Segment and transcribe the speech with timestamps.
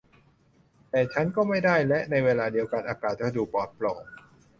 [0.89, 4.01] แต่ฉันก็ไม่ได้และในเวลาเดียวกันอากาศก็ดูปลอดโปร่ง